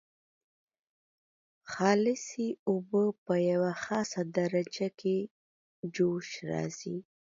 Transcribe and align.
خالصې 1.71 2.47
اوبه 2.69 3.03
په 3.25 3.33
یوه 3.51 3.73
خاصه 3.83 4.21
درجه 4.37 4.87
کې 4.99 5.17
جوش 5.95 6.27
راځي. 6.49 6.97